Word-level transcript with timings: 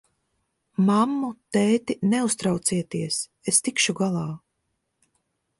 Mammu, 0.85 1.27
tēti, 1.57 1.97
neuztraucieties, 2.15 3.21
es 3.53 3.63
tikšu 3.69 3.99
galā! 4.03 4.29